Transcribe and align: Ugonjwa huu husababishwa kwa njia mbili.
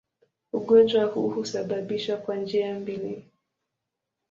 Ugonjwa 0.53 1.03
huu 1.05 1.29
husababishwa 1.29 2.17
kwa 2.17 2.35
njia 2.35 2.79
mbili. 2.79 3.25